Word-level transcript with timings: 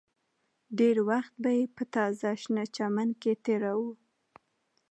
ډېر 0.77 0.97
وخت 1.09 1.33
به 1.43 1.51
یې 1.57 1.63
په 1.75 1.83
تازه 1.93 2.29
شنه 2.41 2.63
چمن 2.75 3.09
کې 3.21 3.33
تېراوه 3.43 3.91